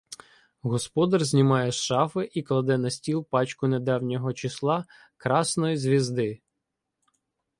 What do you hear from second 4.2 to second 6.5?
числа "Красной звездьі".